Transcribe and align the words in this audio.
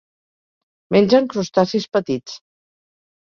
Mengen 0.95 1.29
crustacis 1.33 1.87
petits. 1.99 2.39